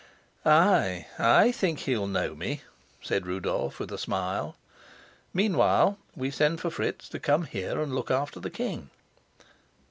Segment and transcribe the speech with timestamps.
[0.47, 2.63] "Ay, I think he'll know me,"
[3.03, 4.55] said Rudolf with a smile.
[5.31, 8.89] "Meanwhile we send for Fritz to come here and look after the king."